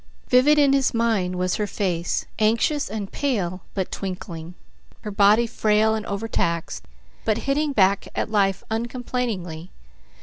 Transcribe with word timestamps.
Vivid 0.29 0.57
in 0.57 0.73
his 0.73 0.95
mind 0.95 1.35
was 1.35 1.57
her 1.57 1.67
face, 1.67 2.25
anxious 2.39 2.89
and 2.89 3.11
pale, 3.11 3.61
but 3.75 3.91
twinkling; 3.91 4.55
her 5.01 5.11
body 5.11 5.45
frail 5.45 5.93
and 5.93 6.07
overtaxed, 6.07 6.87
but 7.23 7.37
hitting 7.45 7.71
back 7.71 8.07
at 8.15 8.27
life 8.31 8.63
uncomplainingly. 8.71 9.69